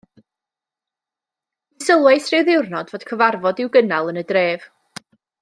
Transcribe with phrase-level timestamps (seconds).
[1.75, 4.67] Mi sylwais ryw ddiwrnod fod cyfarfod i'w gynnal yn y dref.